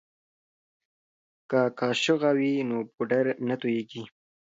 [1.49, 4.03] که قاشغه وي نو پوډر نه توییږي.